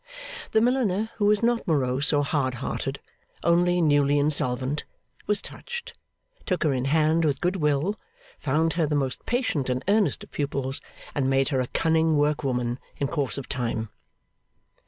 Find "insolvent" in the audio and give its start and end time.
4.17-4.83